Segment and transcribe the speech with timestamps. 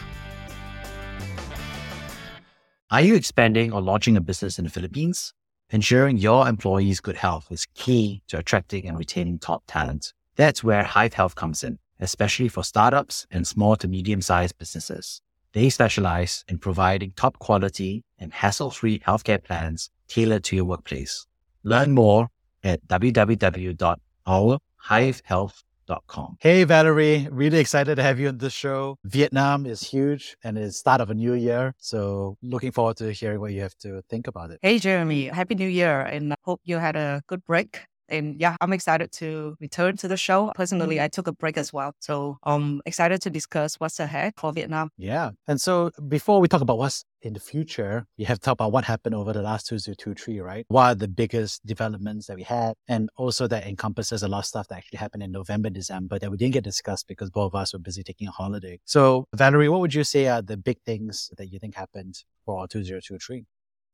[2.89, 5.33] Are you expanding or launching a business in the Philippines?
[5.71, 10.13] Ensuring your employees' good health is key to attracting and retaining top talent.
[10.37, 15.21] That's where Hive Health comes in, especially for startups and small to medium sized businesses.
[15.51, 21.27] They specialize in providing top quality and hassle free healthcare plans tailored to your workplace.
[21.63, 22.29] Learn more
[22.63, 25.66] at www.ourhivehealth.com
[26.39, 28.97] Hey, Valerie, really excited to have you on the show.
[29.05, 31.73] Vietnam is huge and it's start of a new year.
[31.77, 34.59] So looking forward to hearing what you have to think about it.
[34.61, 37.85] Hey, Jeremy, happy new year and I hope you had a good break.
[38.09, 40.51] And yeah, I'm excited to return to the show.
[40.55, 41.05] Personally, mm-hmm.
[41.05, 41.93] I took a break as well.
[41.99, 44.89] So I'm excited to discuss what's ahead for Vietnam.
[44.97, 45.31] Yeah.
[45.47, 48.71] And so before we talk about what's in the future, we have to talk about
[48.71, 50.65] what happened over the last 2023, right?
[50.67, 52.73] What are the biggest developments that we had?
[52.87, 56.29] And also that encompasses a lot of stuff that actually happened in November, December that
[56.31, 58.79] we didn't get discussed because both of us were busy taking a holiday.
[58.85, 62.67] So Valerie, what would you say are the big things that you think happened for
[62.67, 63.45] 2023?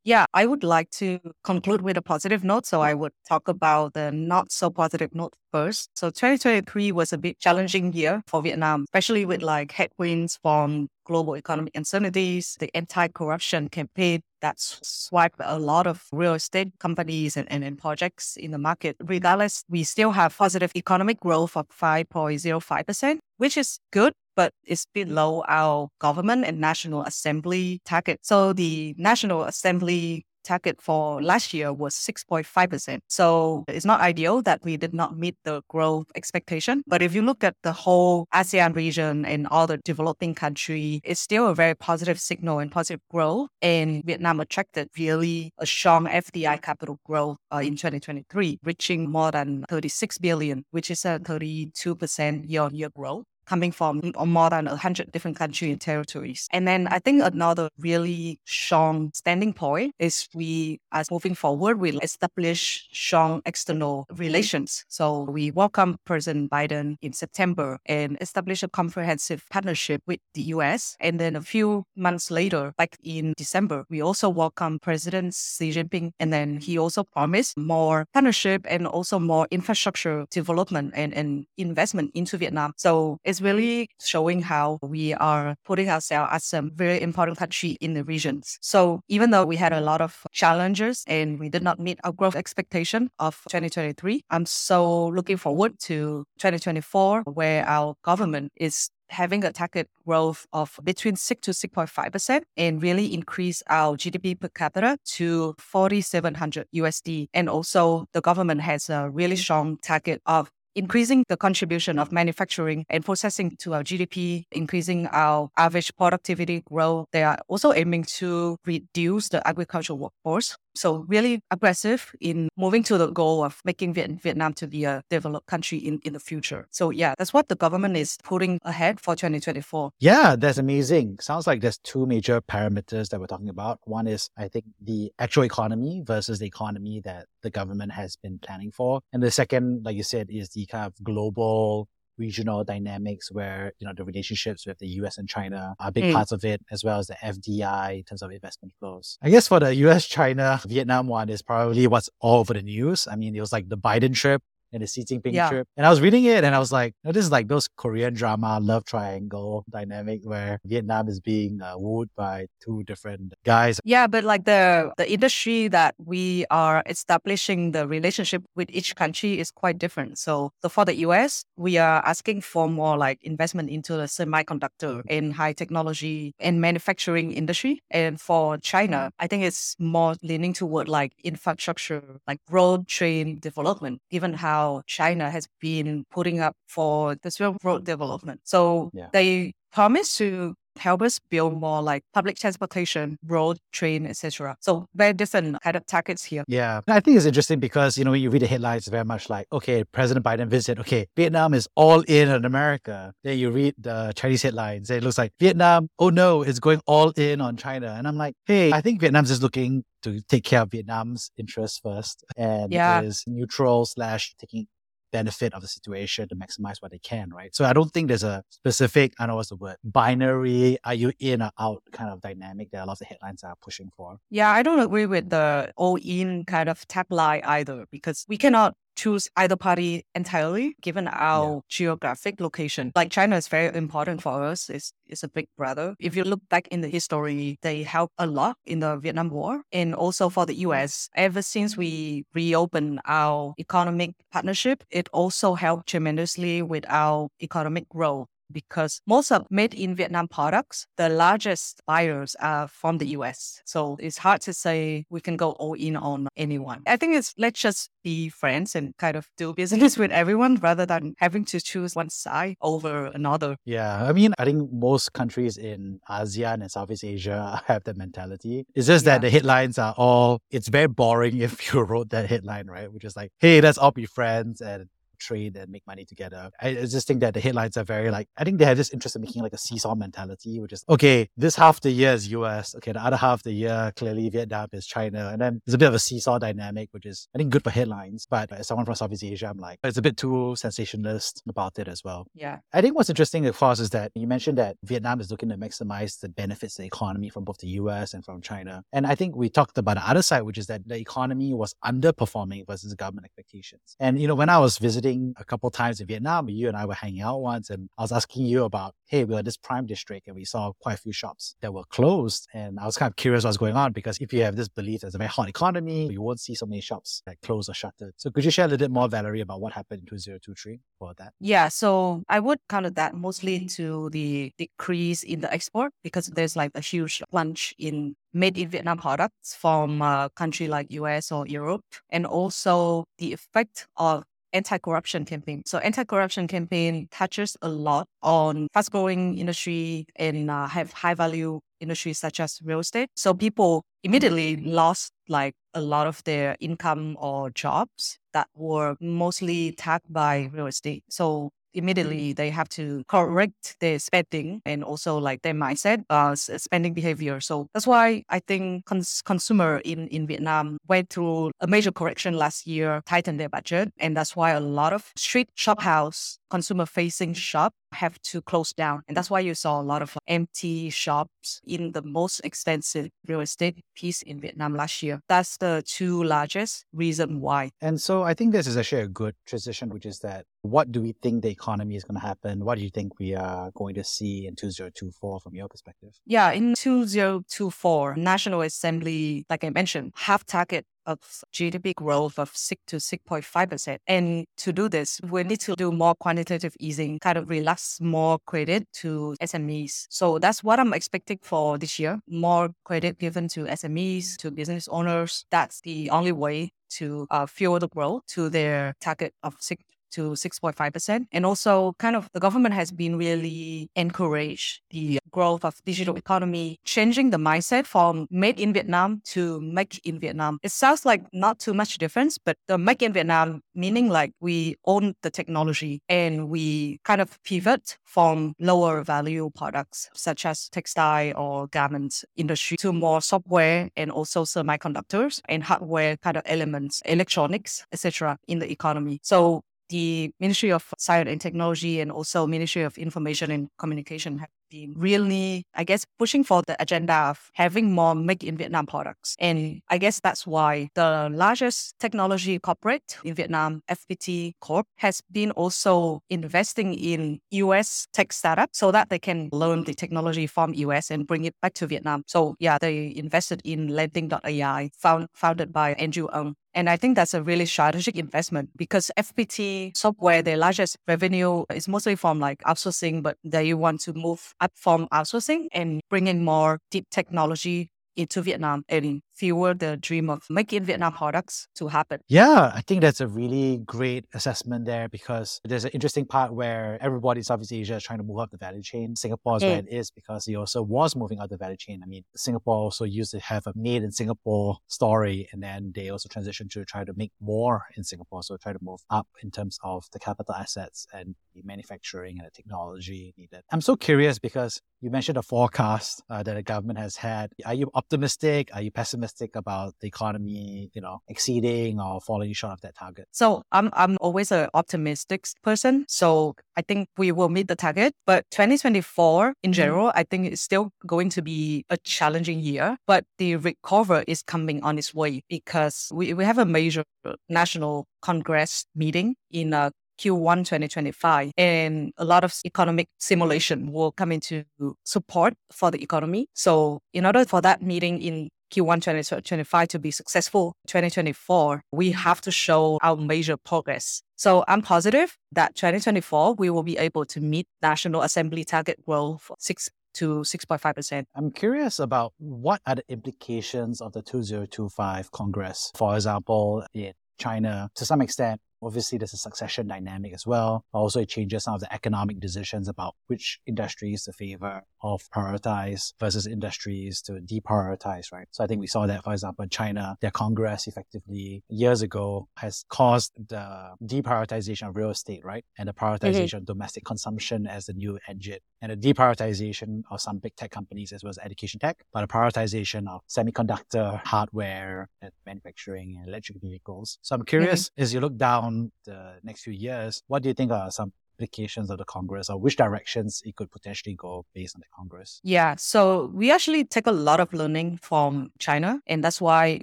[0.06, 2.66] Yeah, I would like to conclude with a positive note.
[2.66, 5.88] So I would talk about the not so positive note first.
[5.96, 11.36] So 2023 was a bit challenging year for Vietnam, especially with like headwinds from global
[11.36, 17.64] economic uncertainties, the anti-corruption campaign that swiped a lot of real estate companies and, and,
[17.64, 18.96] and projects in the market.
[19.02, 25.44] Regardless, we still have positive economic growth of 5.05%, which is good but it's below
[25.48, 28.20] our government and National Assembly target.
[28.22, 33.00] So the National Assembly target for last year was 6.5%.
[33.08, 36.82] So it's not ideal that we did not meet the growth expectation.
[36.86, 41.20] But if you look at the whole ASEAN region and all the developing country, it's
[41.20, 43.48] still a very positive signal and positive growth.
[43.62, 49.64] And Vietnam attracted really a strong FDI capital growth uh, in 2023, reaching more than
[49.68, 55.12] 36 billion, which is a 32% year on year growth coming from more than 100
[55.12, 56.48] different countries and territories.
[56.52, 61.98] And then I think another really strong standing point is we, are moving forward, we
[62.00, 64.84] establish strong external relations.
[64.88, 70.96] So we welcome President Biden in September and establish a comprehensive partnership with the US.
[71.00, 76.12] And then a few months later, back in December, we also welcome President Xi Jinping.
[76.20, 82.10] And then he also promised more partnership and also more infrastructure development and, and investment
[82.14, 82.72] into Vietnam.
[82.76, 87.94] So it's really showing how we are putting ourselves as a very important country in
[87.94, 88.58] the regions.
[88.60, 92.12] So even though we had a lot of challenges and we did not meet our
[92.12, 99.44] growth expectation of 2023, I'm so looking forward to 2024 where our government is having
[99.44, 104.98] a target growth of between 6 to 6.5% and really increase our GDP per capita
[105.04, 111.36] to 4700 USD and also the government has a really strong target of increasing the
[111.36, 117.06] contribution of manufacturing and processing to our GDP, increasing our average productivity growth.
[117.12, 122.98] They are also aiming to reduce the agricultural workforce so really aggressive in moving to
[122.98, 126.66] the goal of making Vietnam to be a developed country in, in the future.
[126.70, 129.90] So yeah, that's what the government is putting ahead for 2024.
[130.00, 131.18] Yeah, that's amazing.
[131.20, 133.78] Sounds like there's two major parameters that we're talking about.
[133.84, 138.38] One is, I think, the actual economy versus the economy that the government has been
[138.38, 139.00] planning for.
[139.12, 141.88] And the second, like you said, is the kind of global
[142.18, 146.12] regional dynamics where you know the relationships with the US and China are big mm.
[146.12, 149.18] parts of it, as well as the FDI in terms of investment flows.
[149.22, 153.08] I guess for the US China Vietnam one is probably what's all over the news.
[153.10, 154.42] I mean, it was like the Biden trip
[154.74, 155.48] and the Xi Jinping Yeah.
[155.48, 155.68] trip.
[155.76, 158.12] And I was reading it and I was like, oh, this is like those Korean
[158.14, 163.80] drama love triangle dynamic where Vietnam is being uh, wooed by two different guys.
[163.84, 169.38] Yeah, but like the the industry that we are establishing the relationship with each country
[169.38, 170.18] is quite different.
[170.18, 175.02] So, so for the US, we are asking for more like investment into the semiconductor
[175.08, 177.74] and high technology and manufacturing industry.
[177.90, 184.00] And for China, I think it's more leaning toward like infrastructure, like road train development,
[184.10, 188.40] given how China has been putting up for the Silk Road development.
[188.44, 189.08] So Yeah.
[189.12, 194.56] they promise to help us build more like public transportation, road, train, etc.
[194.60, 196.44] So very different kind of targets here.
[196.48, 196.80] Yeah.
[196.88, 199.46] I think it's interesting because, you know, when you read the headlines, very much like,
[199.52, 203.12] okay, President Biden visit, okay, Vietnam is all in on America.
[203.22, 206.80] Then you read the Chinese headlines, and it looks like Vietnam, oh no, it's going
[206.86, 207.94] all in on China.
[207.96, 211.78] And I'm like, hey, I think Vietnam's just looking to take care of Vietnam's interests
[211.82, 213.00] first and Yeah.
[213.00, 214.66] is neutral slash taking
[215.14, 217.54] benefit of the situation to maximize what they can, right?
[217.54, 220.94] So I don't think there's a specific, I don't know what's the word, binary, are
[221.02, 223.90] you in or out kind of dynamic that a lot of the headlines are pushing
[223.96, 224.18] for.
[224.30, 228.74] Yeah, I don't agree with the all in kind of tagline either because we cannot
[228.94, 232.92] choose either party entirely given our geographic location.
[232.94, 234.68] Like China is very important for us.
[234.70, 235.94] It's, it's a big brother.
[235.98, 239.62] If you look back in the history, they helped a lot in the Vietnam War
[239.72, 241.08] and also for the US.
[241.14, 248.28] Ever since we reopened our economic partnership, it also helped tremendously with our economic growth
[248.54, 253.60] because most of made in Vietnam products, the largest buyers are from the US.
[253.66, 256.82] So it's hard to say we can go all in on anyone.
[256.86, 260.86] I think it's let's just be friends and kind of do business with everyone rather
[260.86, 263.56] than having to choose one side over another.
[263.64, 268.64] Yeah, I mean, I think most countries in ASEAN and Southeast Asia have that mentality.
[268.74, 272.68] It's just that the headlines are all, it's very boring if you wrote that headline,
[272.68, 272.92] right?
[272.92, 274.88] Which is like, hey, let's all be friends and
[275.24, 276.50] trade and make money together.
[276.60, 279.16] I, just think that the headlines are very like, I think they have this interest
[279.16, 282.74] in making like a seesaw mentality, which is, okay, this half the year is US.
[282.76, 285.30] Okay, the other half the year, clearly Vietnam is China.
[285.32, 287.70] And then there's a bit of a seesaw dynamic, which is, I think, good for
[287.70, 288.26] headlines.
[288.28, 291.88] But as someone from Southeast Asia, I'm like, it's a bit too sensationalist about it
[291.88, 292.26] as well.
[292.34, 292.58] Yeah.
[292.72, 295.56] I think what's interesting, of course, is that you mentioned that Vietnam is looking to
[295.56, 298.82] maximize the benefits of the economy from both the US and from China.
[298.92, 301.74] And I think we talked about the other side, which is that the economy was
[301.84, 303.96] underperforming versus government expectations.
[304.00, 306.84] And, you know, when I was visiting a couple times in Vietnam, you and I
[306.86, 309.86] were hanging out once, and I was asking you about, hey, we were this prime
[309.86, 312.48] district and we saw quite a few shops that were closed.
[312.52, 315.02] And I was kind of curious what's going on because if you have this belief
[315.02, 318.14] there's a very hot economy, you won't see so many shops that close or shuttered.
[318.16, 321.14] So could you share a little bit more, Valerie, about what happened in 2023 for
[321.18, 321.32] that?
[321.40, 326.56] Yeah, so I would counter that mostly to the decrease in the export because there's
[326.56, 331.46] like a huge plunge in made in Vietnam products from a country like US or
[331.46, 335.62] Europe, and also the effect of anti-corruption campaign.
[335.66, 342.40] So anti-corruption campaign touches a lot on fast-growing industry and uh, have high-value industries such
[342.40, 343.08] as real estate.
[343.16, 349.72] So people immediately lost like a lot of their income or jobs that were mostly
[349.72, 351.04] tagged by real estate.
[351.10, 356.94] So immediately they have to correct their spending and also like their mindset, uh, spending
[356.94, 357.40] behavior.
[357.40, 362.34] So that's why I think cons- consumer in, in Vietnam went through a major correction
[362.34, 363.92] last year, tightened their budget.
[363.98, 368.72] And that's why a lot of street shop house, consumer facing shop have to close
[368.72, 369.02] down.
[369.08, 373.40] And that's why you saw a lot of empty shops in the most expensive real
[373.40, 375.20] estate piece in Vietnam last year.
[375.28, 377.70] That's the two largest reason why.
[377.80, 381.02] And so I think this is actually a good transition, which is that what do
[381.02, 382.64] we think the economy is going to happen?
[382.64, 386.10] What do you think we are going to see in 2024 from your perspective?
[386.26, 391.18] Yeah, in 2024, National Assembly, like I mentioned, have target of
[391.52, 393.98] GDP growth of 6 to 6.5%.
[394.06, 398.38] And to do this, we need to do more quantitative easing, kind of relax more
[398.46, 400.06] credit to SMEs.
[400.10, 402.20] So that's what I'm expecting for this year.
[402.28, 405.44] More credit given to SMEs, to business owners.
[405.50, 409.82] That's the only way to uh, fuel the growth to their target of 6
[410.14, 411.26] to 6.5%.
[411.32, 416.78] And also kind of the government has been really encouraged the growth of digital economy,
[416.84, 420.58] changing the mindset from made in Vietnam to make in Vietnam.
[420.62, 424.76] It sounds like not too much difference, but the make in Vietnam meaning like we
[424.86, 431.32] own the technology and we kind of pivot from lower value products such as textile
[431.36, 437.84] or garment industry to more software and also semiconductors and hardware kind of elements, electronics,
[437.92, 438.38] etc.
[438.46, 439.18] in the economy.
[439.22, 439.62] So
[439.94, 444.92] the Ministry of Science and Technology and also Ministry of Information and Communication have been
[444.96, 449.36] really, I guess, pushing for the agenda of having more make in Vietnam products.
[449.38, 455.52] And I guess that's why the largest technology corporate in Vietnam, FPT Corp, has been
[455.52, 461.08] also investing in US tech startups so that they can learn the technology from US
[461.08, 462.24] and bring it back to Vietnam.
[462.26, 466.56] So yeah, they invested in Landing.ai, found, founded by Andrew Ng.
[466.74, 471.86] And I think that's a really strategic investment because FPT software, their largest revenue is
[471.86, 476.44] mostly from like outsourcing, but they want to move up from outsourcing and bring in
[476.44, 478.84] more deep technology into Vietnam.
[478.88, 482.20] And fuel the dream of making Vietnam products to happen.
[482.28, 486.98] Yeah, I think that's a really great assessment there because there's an interesting part where
[487.00, 489.16] everybody in Southeast Asia is trying to move up the value chain.
[489.16, 489.68] Singapore is mm.
[489.68, 492.00] where it is because it also was moving up the value chain.
[492.02, 496.10] I mean, Singapore also used to have a made in Singapore story and then they
[496.10, 498.42] also transitioned to try to make more in Singapore.
[498.42, 502.46] So try to move up in terms of the capital assets and the manufacturing and
[502.46, 503.62] the technology needed.
[503.72, 507.52] I'm so curious because you mentioned a forecast uh, that the government has had.
[507.66, 508.70] Are you optimistic?
[508.72, 509.23] Are you pessimistic?
[509.24, 513.26] Optimistic about the economy, you know, exceeding or falling short of that target?
[513.32, 516.04] So I'm I'm always an optimistic person.
[516.08, 518.14] So I think we will meet the target.
[518.26, 519.72] But 2024 in mm-hmm.
[519.72, 520.12] general.
[520.14, 522.96] I think it's still going to be a challenging year.
[523.06, 527.04] But the recovery is coming on its way because we, we have a major
[527.48, 531.52] national congress meeting in uh, Q1 2025.
[531.56, 534.64] And a lot of economic simulation will come into
[535.04, 536.48] support for the economy.
[536.54, 542.14] So in order for that meeting in Q1 2025 to be successful 2024, we mm.
[542.14, 544.22] have to show our major progress.
[544.36, 549.50] So I'm positive that 2024 we will be able to meet National Assembly target growth
[549.58, 551.24] 6 to 6.5%.
[551.34, 555.92] I'm curious about what are the implications of the 2025 Congress.
[555.94, 560.84] For example, in China, to some extent, Obviously, there's a succession dynamic as well.
[560.92, 566.12] Also, it changes some of the economic decisions about which industries to favor or prioritize
[566.20, 568.46] versus industries to deprioritize, right?
[568.50, 572.48] So I think we saw that, for example, in China, their Congress effectively years ago
[572.56, 575.64] has caused the deprioritization of real estate, right?
[575.78, 576.56] And the prioritization mm-hmm.
[576.58, 581.12] of domestic consumption as the new engine and the deprioritization of some big tech companies
[581.12, 586.60] as well as education tech, but the prioritization of semiconductor hardware and manufacturing and electric
[586.60, 587.18] vehicles.
[587.22, 588.02] So I'm curious mm-hmm.
[588.02, 588.73] as you look down
[589.04, 592.56] the next few years, what do you think are some implications of the Congress or
[592.58, 595.40] which directions it could potentially go based on the Congress?
[595.42, 599.80] Yeah, so we actually take a lot of learning from China, and that's why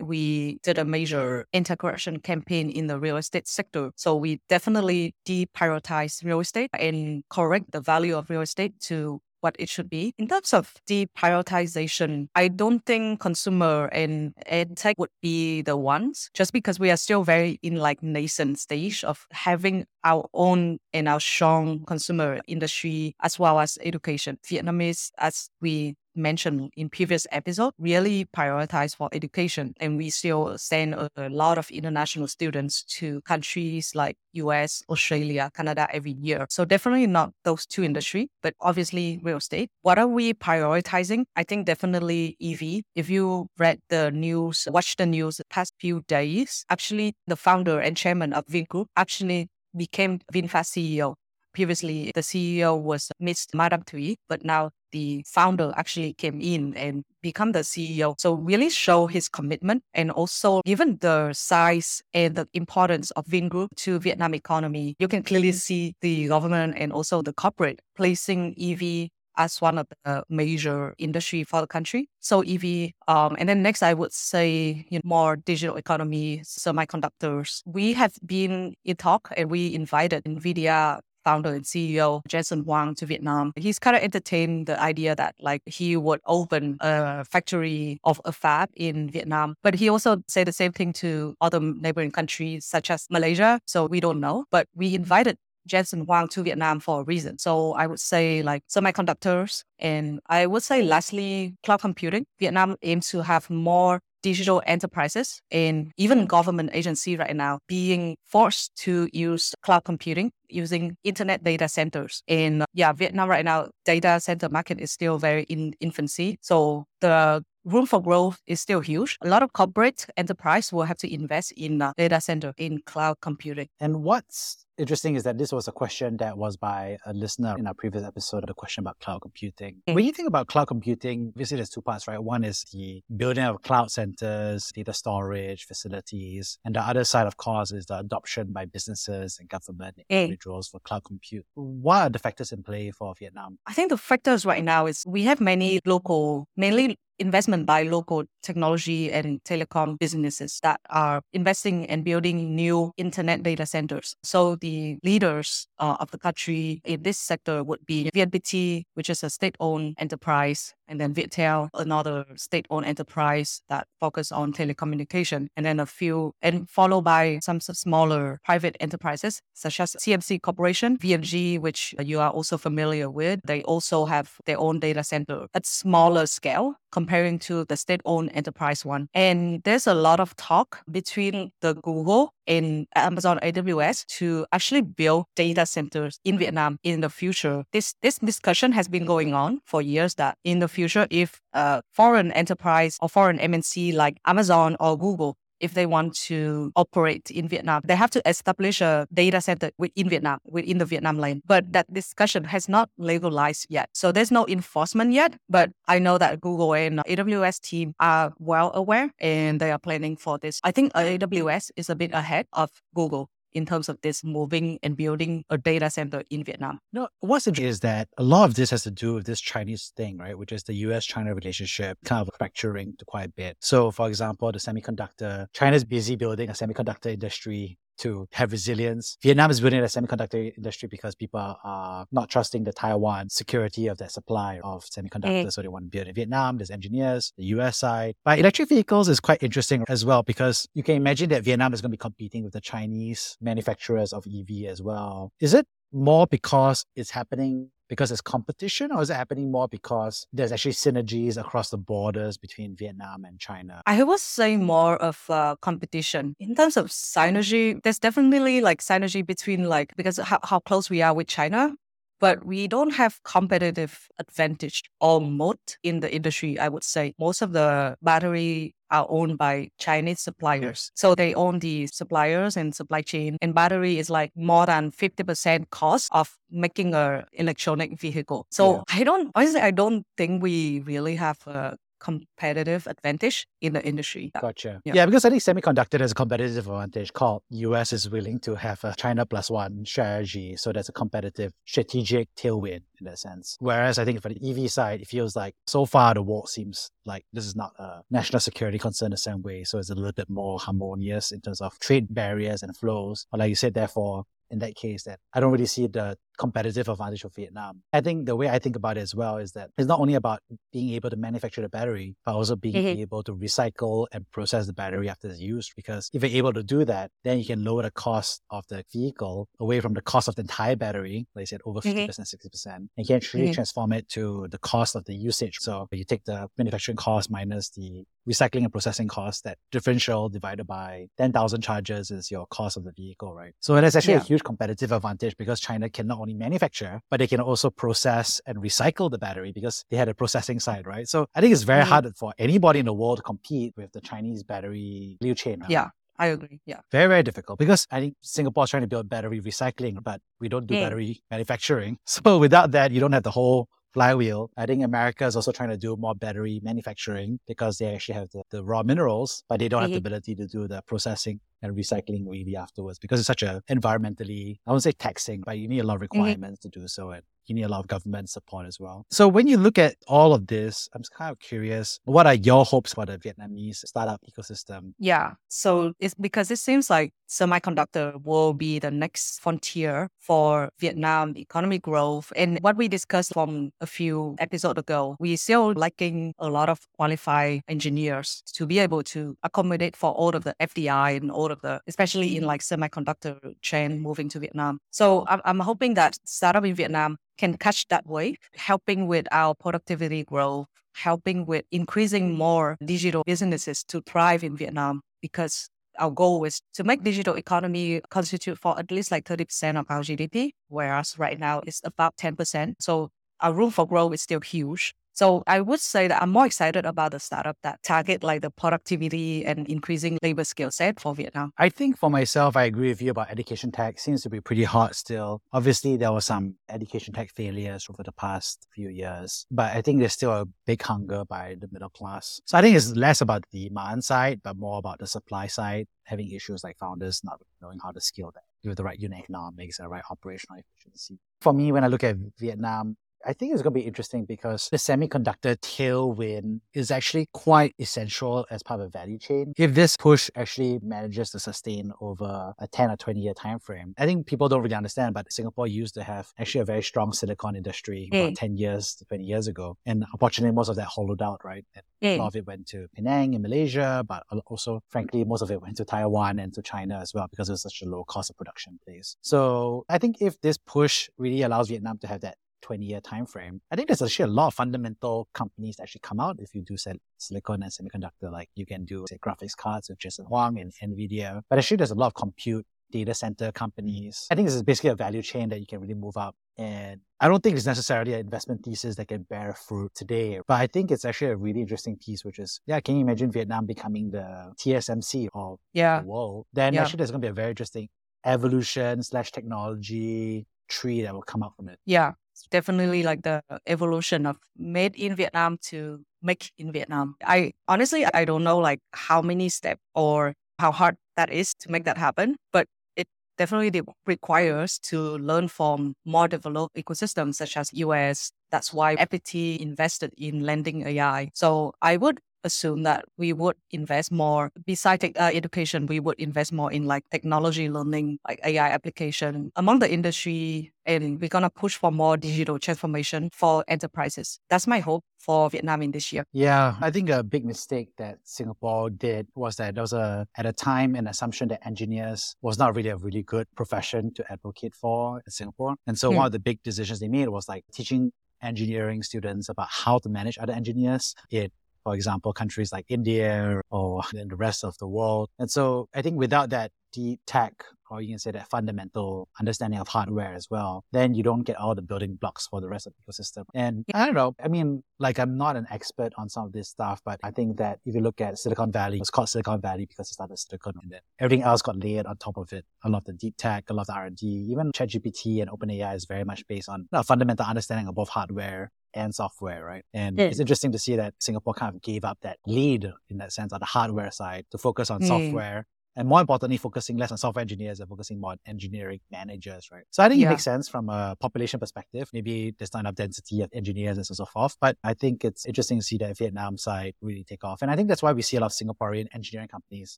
[0.01, 3.91] we did a major anti-corruption campaign in the real estate sector.
[3.95, 9.55] So we definitely deprioritize real estate and correct the value of real estate to what
[9.59, 10.13] it should be.
[10.17, 16.29] In terms of deprioritization, I don't think consumer and ed tech would be the ones
[16.33, 21.07] just because we are still very in like nascent stage of having our own and
[21.07, 24.39] our strong consumer industry as well as education.
[24.45, 29.73] Vietnamese, as we mentioned in previous episode, really prioritize for education.
[29.79, 35.51] And we still send a, a, lot of international students to countries like US, Australia,
[35.55, 36.45] Canada every year.
[36.49, 39.69] So definitely not those two industry, but obviously real estate.
[39.81, 41.25] What are we prioritizing?
[41.35, 42.83] I think definitely EV.
[42.95, 47.79] If you read the news, watch the news the past few days, actually the founder
[47.79, 51.15] and chairman of Vingroup actually became VinFast CEO.
[51.53, 57.03] Previously, the CEO was Miss Madame Thuy, but now the founder actually came in and
[57.21, 58.15] become the CEO.
[58.19, 63.69] So really show his commitment and also given the size and the importance of Vingroup
[63.77, 69.09] to Vietnam economy, you can clearly see the government and also the corporate placing EV
[69.37, 72.09] as one of the major industry for the country.
[72.19, 77.61] So EV, um, and then next I would say you know, more digital economy, semiconductors.
[77.65, 83.05] We have been in talk and we invited NVIDIA founder and CEO Jensen Huang to
[83.05, 83.53] Vietnam.
[83.55, 88.31] He's kind of entertained the idea that like he would open a factory of a
[88.31, 89.55] fab in Vietnam.
[89.63, 93.59] But he also said the same thing to other neighboring countries such as Malaysia.
[93.65, 94.45] So we don't know.
[94.51, 95.37] But we invited
[95.67, 97.37] Jensen Huang to Vietnam for a reason.
[97.37, 102.25] So I would say like semiconductors and I would say lastly cloud computing.
[102.39, 108.75] Vietnam aims to have more digital enterprises and even government agency right now being forced
[108.75, 112.23] to use cloud computing using internet data centers.
[112.27, 116.37] In yeah, Vietnam right now, data center market is still very in infancy.
[116.41, 119.17] So the room for growth is still huge.
[119.23, 123.17] A lot of corporate enterprise will have to invest in uh, data center in cloud
[123.21, 123.67] computing.
[123.79, 127.67] And what's interesting is that this was a question that was by a listener in
[127.67, 129.81] our previous episode, the question about cloud computing.
[129.87, 129.93] Mm.
[129.93, 132.21] When you think about cloud computing, obviously there's two parts, right?
[132.21, 137.37] One is the building of cloud centers, data storage facilities, and the other side, of
[137.37, 140.23] course, is the adoption by businesses and government and Mm.
[140.23, 141.45] individuals for cloud compute.
[141.53, 143.59] What are the factors in play for Vietnam?
[143.67, 148.23] I think the factors right now is we have many local, mainly investment by local
[148.41, 154.15] technology and telecom businesses that are investing and building new internet data centers.
[154.23, 154.70] So the
[155.03, 159.95] leaders uh, of the country in this sector would be VNPT, which is a state-owned
[159.97, 166.33] enterprise, and then Viettel, another state-owned enterprise that focus on telecommunication, and then a few,
[166.41, 172.31] and followed by some smaller private enterprises such as CMC Corporation, VNG, which you are
[172.31, 173.39] also familiar with.
[173.45, 178.83] They also have their own data center at smaller scale comparing to the state-owned enterprise
[178.85, 179.07] one.
[179.13, 185.25] And there's a lot of talk between the Google and Amazon AWS to actually build
[185.35, 186.39] data centers in mm-hmm.
[186.39, 187.63] Vietnam in the future.
[187.71, 191.81] This this discussion has been going on for years that in the future, if a
[191.93, 197.47] foreign enterprise or foreign MNC like Amazon or Google if they want to operate in
[197.47, 201.41] Vietnam, they have to establish a data center within Vietnam, within the Vietnam land.
[201.45, 203.89] But that discussion has not legalized yet.
[203.93, 205.37] So there's no enforcement yet.
[205.49, 210.17] But I know that Google and AWS team are well aware and they are planning
[210.17, 210.59] for this.
[210.63, 214.95] I think AWS is a bit ahead of Google in terms of this moving and
[214.95, 216.79] building a data center in Vietnam.
[216.93, 219.91] No, what's interesting is that a lot of this has to do with this Chinese
[219.95, 220.37] thing, right?
[220.37, 223.57] Which is the US China relationship kind of fracturing to quite a bit.
[223.59, 229.17] So, for example, the semiconductor, China's busy building a semiconductor industry to have resilience.
[229.21, 233.97] Vietnam is building a semiconductor industry because people are not trusting the Taiwan security of
[233.97, 235.45] their supply of semiconductors.
[235.45, 235.51] Mm.
[235.51, 236.57] So they want to build in Vietnam.
[236.57, 238.15] There's engineers, the US side.
[238.25, 241.81] But electric vehicles is quite interesting as well because you can imagine that Vietnam is
[241.81, 245.31] going to be competing with the Chinese manufacturers of EV as well.
[245.39, 250.25] Is it more because it's happening because it's competition, or is it happening more because
[250.31, 253.81] there's actually synergies across the borders between Vietnam and China?
[253.85, 257.83] I would say more of uh, competition in terms of synergy.
[257.83, 261.75] There's definitely like synergy between like because how, how close we are with China,
[262.21, 266.57] but we don't have competitive advantage or moat in the industry.
[266.57, 270.91] I would say most of the battery are owned by Chinese suppliers.
[270.95, 273.37] So they own the suppliers and supply chain.
[273.41, 278.45] And battery is like more than 50% cost of making a electronic vehicle.
[278.51, 278.99] So Yeah.
[278.99, 284.31] I don't honestly I don't think we really have a competitive advantage in the industry.
[284.39, 284.81] Gotcha.
[284.83, 284.93] Yeah.
[284.95, 285.05] Yeah.
[285.05, 288.93] because I think semiconductor has a competitive advantage called US is willing to have a
[288.97, 290.55] China plus one strategy.
[290.57, 293.57] So that's a competitive strategic tailwind in that sense.
[293.59, 296.89] Whereas I think for the EV side, it feels like so far the world seems
[297.05, 299.63] like this is not a national security concern the same way.
[299.63, 303.27] So it's a little bit more harmonious in terms of trade barriers and flows.
[303.31, 306.87] Or like you said, therefore, in that case that I don't really see the competitive
[306.89, 307.73] advantage of Vietnam.
[307.93, 310.15] I think the way I think about it as well is that it's not only
[310.21, 310.39] about
[310.75, 312.97] being able to manufacture the battery, but also being Mhm.
[313.05, 315.69] able to recycle and process the battery after it's used.
[315.79, 318.79] Because if you're able to do that, then you can lower the cost of the
[318.91, 322.27] vehicle away from the cost of the entire battery, like I said, over 50%, percent
[322.27, 323.53] 60%, and you can actually Mhm.
[323.57, 325.55] transform it to the cost of the usage.
[325.65, 327.89] So you take the manufacturing cost minus the
[328.31, 332.91] recycling and processing cost, that differential divided by 10,000 charges is your cost of the
[332.91, 333.53] vehicle, right?
[333.59, 334.21] So that's actually Yeah.
[334.27, 338.41] a huge competitive advantage because China can not only manufacture, but they can also process
[338.45, 341.07] and recycle the battery because they had a processing side, right?
[341.07, 341.87] So I think it's very Mhm.
[341.89, 345.59] hard for anybody in the world to compete with the Chinese battery value chain.
[345.61, 345.69] right?
[345.69, 346.59] Yeah, I agree.
[346.65, 346.81] Yeah.
[346.91, 350.47] Very, very difficult because I think Singapore is trying to build battery recycling, but we
[350.49, 350.81] don't do Mm.
[350.81, 351.97] battery manufacturing.
[352.05, 354.49] So without that, you don't have the whole flywheel.
[354.57, 358.29] I think America is also trying to do more battery manufacturing because they actually have
[358.31, 360.05] the, the raw minerals, but they don't have the Mhm.
[360.05, 364.71] ability to do the processing and recycling really afterwards because it's such a environmentally, I
[364.71, 367.11] won't say taxing, but you need a lot of requirements to do so.
[367.11, 369.05] And you need a lot of government support as well.
[369.11, 372.65] So when you look at all of this, I'm kind of curious, what are your
[372.65, 374.93] hopes for the Vietnamese startup ecosystem?
[374.99, 375.33] Yeah.
[375.47, 381.81] So it's because it seems like semiconductor will be the next frontier for Vietnam economic
[381.81, 382.31] growth.
[382.35, 386.79] And what we discussed from a few episodes ago, we still lacking a lot of
[386.97, 391.61] qualified engineers to be able to accommodate for all of the FDI and all of
[391.61, 394.79] the, especially in like semiconductor chain moving to Vietnam.
[394.91, 399.55] So I'm, I'm hoping that startup in Vietnam can catch that wave, helping with our
[399.55, 406.43] productivity growth, helping with increasing more digital businesses to thrive in Vietnam because our goal
[406.45, 411.17] is to make digital economy constitute for at least like 30% of our GDP, whereas
[411.17, 412.75] right now it's about 10%.
[412.79, 414.93] So our room for growth is still huge.
[415.13, 418.49] So I would say that I'm more excited about the startup that target like the
[418.49, 421.51] productivity and increasing labor skill set for Vietnam.
[421.57, 423.99] I think for myself, I agree with you about education tech.
[423.99, 425.41] Seems to be pretty hot still.
[425.51, 429.99] Obviously, there were some education tech failures over the past few years, but I think
[429.99, 432.39] there's still a big hunger by the middle class.
[432.45, 435.87] So I think it's less about the demand side, but more about the supply side,
[436.03, 439.79] having issues like founders not knowing how to scale that with the right unit economics
[439.79, 441.19] and the right operational efficiency.
[441.41, 444.69] For me, when I look at Vietnam, I think it's going to be interesting because
[444.69, 449.53] the semiconductor tailwind is actually quite essential as part of a value chain.
[449.57, 453.93] If this push actually manages to sustain over a 10 or 20 year time frame,
[453.97, 457.13] I think people don't really understand, but Singapore used to have actually a very strong
[457.13, 458.25] silicon industry mm.
[458.25, 459.77] about 10 years to 20 years ago.
[459.85, 461.65] And unfortunately, most of that hollowed out, right?
[461.75, 462.15] And mm.
[462.15, 465.61] A lot of it went to Penang in Malaysia, but also, frankly, most of it
[465.61, 468.29] went to Taiwan and to China as well because it was such a low cost
[468.29, 469.15] of production place.
[469.21, 473.25] So I think if this push really allows Vietnam to have that 20 year time
[473.25, 473.61] frame.
[473.71, 476.61] I think there's actually a lot of fundamental companies that actually come out if you
[476.61, 480.59] do sell silicon and semiconductor, like you can do say graphics cards with Jensen Huang
[480.59, 481.41] and NVIDIA.
[481.49, 484.27] But actually there's a lot of compute data center companies.
[484.29, 486.35] I think this is basically a value chain that you can really move up.
[486.57, 490.55] And I don't think it's necessarily an investment thesis that can bear fruit today, but
[490.55, 493.65] I think it's actually a really interesting piece, which is, yeah, can you imagine Vietnam
[493.65, 496.01] becoming the TSMC of yeah.
[496.01, 496.45] the world?
[496.53, 496.83] Then yeah.
[496.83, 497.87] actually there's going to be a very interesting
[498.25, 501.79] evolution slash technology tree that will come out from it.
[501.85, 502.11] Yeah
[502.49, 507.15] definitely like the evolution of made in Vietnam to make in Vietnam.
[507.25, 511.71] I honestly I don't know like how many steps or how hard that is to
[511.71, 517.71] make that happen, but it definitely requires to learn from more developed ecosystems such as
[517.73, 518.31] US.
[518.51, 521.29] That's why FPT invested in Landing AI.
[521.33, 526.51] So I would assume that we would invest more besides uh, education we would invest
[526.51, 531.49] more in like technology learning like ai application among the industry and we're going to
[531.49, 534.39] push for more digital transformation for enterprises.
[534.49, 536.23] That's my hope for vietnam in this year.
[536.31, 540.45] Yeah i think a big mistake that singapore did was that there was a at
[540.45, 544.73] a time an assumption that engineers was not really a really good profession to advocate
[544.75, 545.75] for in singapore.
[545.87, 549.67] And so one of the big decisions they made was like teaching engineering students about
[549.69, 551.15] how to manage other engineers.
[551.29, 551.51] It
[551.83, 555.29] for example, countries like India or in the rest of the world.
[555.39, 559.79] And so I think without that deep tech, or you can say that fundamental understanding
[559.79, 562.87] of hardware as well, then you don't get all the building blocks for the rest
[562.87, 563.43] of the ecosystem.
[563.53, 566.69] And I don't know, I mean, like I'm not an expert on some of this
[566.69, 569.85] stuff, but I think that if you look at Silicon Valley, it's called Silicon Valley
[569.85, 572.65] because it started Silicon and then everything else got layered on top of it.
[572.83, 575.95] A lot of the deep tech, a lot of the R&D, even ChatGPT and OpenAI
[575.95, 579.83] is very much based on a fundamental understanding of both hardware and software, right?
[579.93, 580.21] And mm.
[580.21, 583.53] it's interesting to see that Singapore kind of gave up that lead in that sense
[583.53, 585.07] on the hardware side to focus on mm.
[585.07, 585.67] software.
[585.95, 589.83] And more importantly, focusing less on software engineers and focusing more on engineering managers, right?
[589.89, 590.27] So I think yeah.
[590.27, 592.09] it makes sense from a population perspective.
[592.13, 594.55] Maybe there's not enough density of engineers and so forth.
[594.61, 597.61] But I think it's interesting to see that Vietnam side really take off.
[597.61, 599.95] And I think that's why we see a lot of Singaporean engineering companies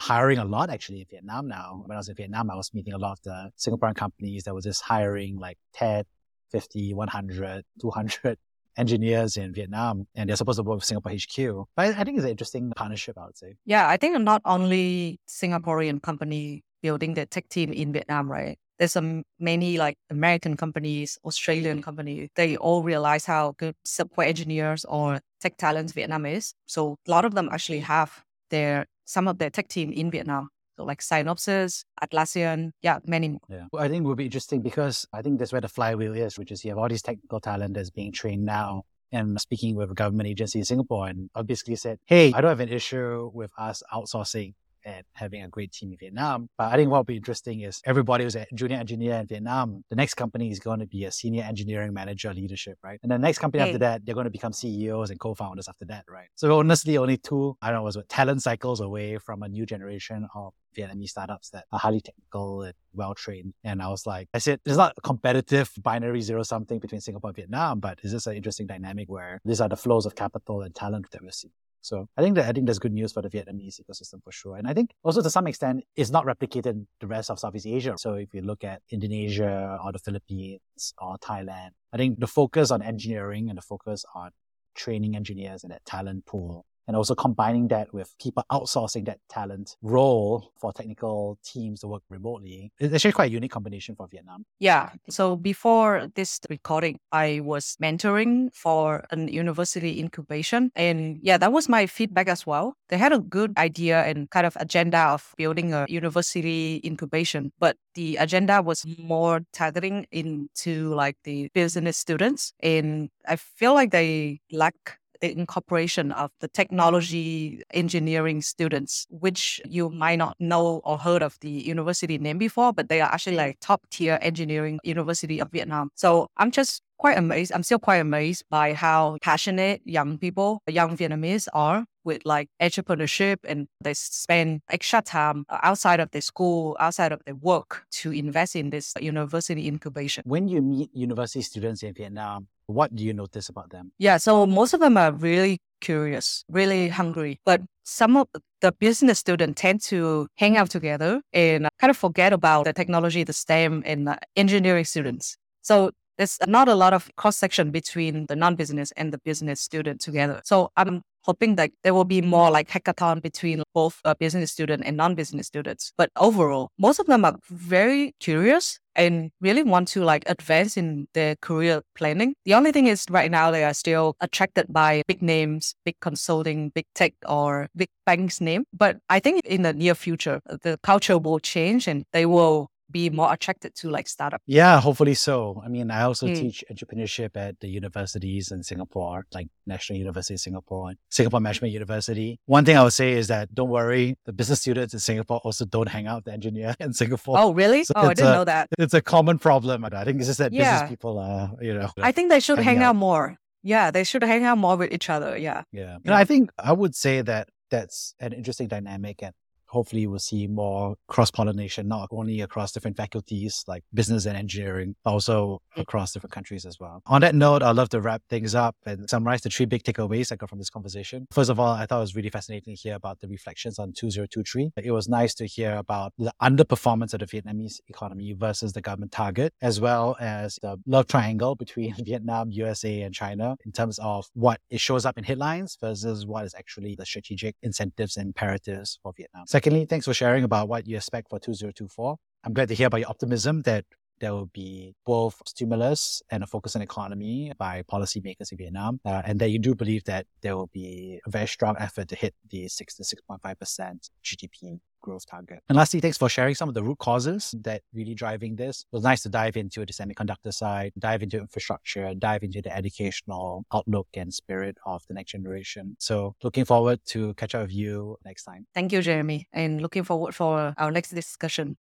[0.01, 1.83] hiring a lot actually in Vietnam now.
[1.85, 4.53] When I was in Vietnam, I was meeting a lot of the Singaporean companies that
[4.55, 6.05] were just hiring like 10,
[6.51, 8.37] 50, 100, 200
[8.77, 11.67] engineers in Vietnam and they're supposed to work with Singapore HQ.
[11.75, 13.55] But I think it's an interesting partnership, I would say.
[13.65, 18.57] Yeah, I think not only Singaporean company building the tech team in Vietnam, right?
[18.79, 24.83] There's some many like American companies, Australian companies, they all realize how good software engineers
[24.85, 26.53] or tech talents Vietnam is.
[26.65, 30.49] So a lot of them actually have their some of their tech team in Vietnam.
[30.77, 33.39] So like Synopsys, Atlassian, yeah, many more.
[33.47, 33.65] Yeah.
[33.77, 36.51] I think it will be interesting because I think that's where the flywheel is, which
[36.51, 38.83] is you have all these technical talent that's being trained now.
[39.11, 42.49] And speaking with a government agency in Singapore, and I basically said, hey, I don't
[42.49, 46.49] have an issue with us outsourcing and having a great team in Vietnam.
[46.57, 49.83] But I think what will be interesting is everybody who's a junior engineer in Vietnam,
[49.89, 52.99] the next company is going to be a senior engineering manager leadership, right?
[53.03, 53.69] And the next company hey.
[53.69, 56.27] after that, they're going to become CEOs and co-founders after that, right?
[56.35, 59.65] So honestly, only two, I don't know, was what, talent cycles away from a new
[59.65, 63.53] generation of Vietnamese startups that are highly technical and well trained.
[63.63, 67.29] And I was like, I said, it's not a competitive binary zero something between Singapore
[67.29, 70.61] and Vietnam, but it's just an interesting dynamic where these are the flows of capital
[70.61, 71.51] and talent that we see.
[71.83, 74.55] So I think that I think that's good news for the Vietnamese ecosystem for sure.
[74.55, 77.67] And I think also to some extent it's not replicated in the rest of Southeast
[77.67, 77.95] Asia.
[77.97, 82.71] So if you look at Indonesia or the Philippines or Thailand, I think the focus
[82.71, 84.31] on engineering and the focus on
[84.75, 89.77] training engineers and that talent pool and also combining that with people outsourcing that talent
[89.81, 92.71] role for technical teams to work remotely.
[92.79, 94.45] It's actually quite a unique combination for Vietnam.
[94.59, 94.89] Yeah.
[95.09, 100.71] So before this recording, I was mentoring for an university incubation.
[100.75, 102.75] And yeah, that was my feedback as well.
[102.89, 107.77] They had a good idea and kind of agenda of building a university incubation, but
[107.95, 112.53] the agenda was more targeting into like the business students.
[112.61, 119.89] And I feel like they lack the incorporation of the technology engineering students, which you
[119.89, 123.57] might not know or heard of the university name before, but they are actually like
[123.61, 125.89] top tier engineering university of Vietnam.
[125.95, 127.53] So I'm just quite amazed.
[127.53, 133.37] I'm still quite amazed by how passionate young people, young Vietnamese are with like entrepreneurship
[133.45, 138.57] and they spend extra time outside of the school, outside of their work to invest
[138.57, 140.23] in this university incubation.
[140.25, 143.91] When you meet university students in Vietnam, what do you notice about them?
[143.97, 147.39] Yeah, so most of them are really curious, really hungry.
[147.45, 148.27] But some of
[148.61, 153.23] the business students tend to hang out together and kind of forget about the technology,
[153.23, 155.37] the STEM, and engineering students.
[155.61, 159.99] So there's not a lot of cross section between the non-business and the business student
[159.99, 160.41] together.
[160.45, 164.83] So I'm hoping that there will be more like hackathon between both a business student
[164.85, 165.93] and non-business students.
[165.97, 171.07] But overall, most of them are very curious and really want to like advance in
[171.13, 172.35] their career planning.
[172.45, 176.69] The only thing is right now they are still attracted by big names, big consulting,
[176.69, 178.65] big tech or big banks name.
[178.73, 183.09] But I think in the near future, the culture will change and they will be
[183.09, 184.41] more attracted to like startup?
[184.45, 185.61] Yeah, hopefully so.
[185.65, 186.35] I mean, I also mm.
[186.35, 191.73] teach entrepreneurship at the universities in Singapore, like National University of Singapore and Singapore Management
[191.73, 192.39] University.
[192.45, 195.65] One thing I would say is that don't worry, the business students in Singapore also
[195.65, 197.35] don't hang out with the engineer in Singapore.
[197.37, 197.83] Oh, really?
[197.83, 198.69] So oh, I didn't a, know that.
[198.77, 199.83] It's a common problem.
[199.83, 200.73] I think it's just that yeah.
[200.73, 201.89] business people are, you know.
[202.01, 202.91] I think they should hang out.
[202.91, 203.37] out more.
[203.63, 205.37] Yeah, they should hang out more with each other.
[205.37, 205.63] Yeah.
[205.71, 205.97] Yeah.
[206.05, 209.33] And I think I would say that that's an interesting dynamic and
[209.73, 214.95] hopefully we'll see more cross pollination, not only across different faculties like business and engineering,
[215.03, 215.81] but also mm.
[215.81, 217.01] across different countries as well.
[217.07, 220.31] On that note, I'd love to wrap things up and summarize the three big takeaways
[220.31, 221.27] I got from this conversation.
[221.31, 223.93] First of all, I thought it was really fascinating to hear about the reflections on
[223.93, 224.71] 2023.
[224.77, 229.11] It was nice to hear about the underperformance of the Vietnamese economy versus the government
[229.11, 234.27] target, as well as the love triangle between Vietnam, USA, and China in terms of
[234.33, 238.99] what it shows up in headlines versus what is actually the strategic incentives and imperatives
[239.01, 239.45] for Vietnam.
[239.47, 242.17] Second, Secondly, thanks for sharing about what you expect for 2024.
[242.43, 243.85] I'm glad to hear about your optimism that
[244.19, 249.21] there will be both stimulus and a focus on economy by policymakers in Vietnam, uh,
[249.23, 252.35] and that you do believe that there will be a very strong effort to hit
[252.49, 255.59] the 6 to 6.5% GDP growth target.
[255.69, 258.85] And lastly, thanks for sharing some of the root causes that really driving this.
[258.91, 262.75] It was nice to dive into the semiconductor side, dive into infrastructure, dive into the
[262.75, 265.95] educational outlook and spirit of the next generation.
[265.99, 268.65] So looking forward to catch up with you next time.
[268.73, 271.77] Thank you, Jeremy, and looking forward for our next discussion.